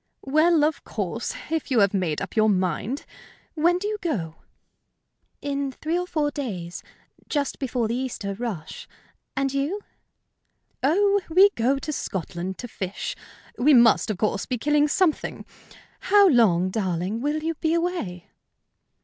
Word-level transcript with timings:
"Well, 0.25 0.63
of 0.63 0.83
course, 0.83 1.35
if 1.51 1.69
you 1.69 1.79
have 1.81 1.93
made 1.93 2.23
up 2.23 2.35
your 2.35 2.49
mind. 2.49 3.05
When 3.53 3.77
do 3.77 3.87
you 3.87 3.99
go?" 4.01 4.37
"In 5.43 5.71
three 5.73 5.95
or 5.95 6.07
four 6.07 6.31
days 6.31 6.81
just 7.29 7.59
before 7.59 7.87
the 7.87 7.93
Easter 7.93 8.33
rush. 8.33 8.87
And 9.37 9.53
you?" 9.53 9.81
"Oh, 10.81 11.21
we 11.29 11.51
go 11.51 11.77
to 11.77 11.93
Scotland 11.93 12.57
to 12.57 12.67
fish. 12.67 13.15
We 13.59 13.75
must, 13.75 14.09
of 14.09 14.17
course, 14.17 14.47
be 14.47 14.57
killing 14.57 14.87
something. 14.87 15.45
How 15.99 16.27
long, 16.29 16.71
darling, 16.71 17.21
will 17.21 17.43
you 17.43 17.53
be 17.53 17.75
away?" 17.75 18.31